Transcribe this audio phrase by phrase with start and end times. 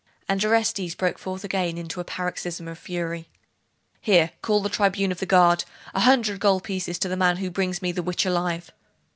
[0.27, 3.29] And Orestes broke forth again into a paroxysm of fury.
[3.99, 5.63] 'Here call the tribune of the guard!
[5.93, 8.71] A hundred gold pieces to the man who brings me the witch alive!